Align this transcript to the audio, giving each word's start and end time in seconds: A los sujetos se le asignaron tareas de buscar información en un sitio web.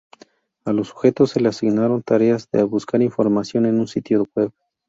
A 0.65 0.73
los 0.73 0.87
sujetos 0.87 1.29
se 1.29 1.39
le 1.39 1.49
asignaron 1.49 2.01
tareas 2.01 2.49
de 2.51 2.63
buscar 2.63 3.03
información 3.03 3.67
en 3.67 3.79
un 3.79 3.87
sitio 3.87 4.25
web. 4.35 4.51